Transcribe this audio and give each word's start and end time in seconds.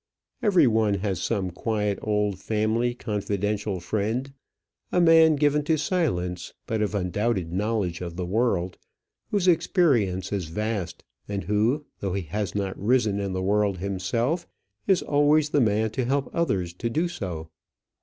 Every 0.41 0.65
one 0.65 0.95
has 0.95 1.21
some 1.21 1.51
quiet, 1.51 1.99
old, 2.01 2.39
family, 2.39 2.95
confidential 2.95 3.79
friend; 3.79 4.33
a 4.91 4.99
man 4.99 5.35
given 5.35 5.63
to 5.65 5.77
silence, 5.77 6.55
but 6.65 6.81
of 6.81 6.95
undoubted 6.95 7.51
knowledge 7.53 8.01
of 8.01 8.15
the 8.15 8.25
world, 8.25 8.79
whose 9.29 9.47
experience 9.47 10.31
is 10.33 10.45
vast, 10.45 11.03
and 11.27 11.43
who, 11.43 11.85
though 11.99 12.13
he 12.13 12.23
has 12.23 12.55
not 12.55 12.81
risen 12.83 13.19
in 13.19 13.33
the 13.33 13.43
world 13.43 13.77
himself, 13.77 14.47
is 14.87 15.03
always 15.03 15.49
the 15.51 15.61
man 15.61 15.91
to 15.91 16.05
help 16.05 16.31
others 16.33 16.73
to 16.73 16.89
do 16.89 17.07
so. 17.07 17.51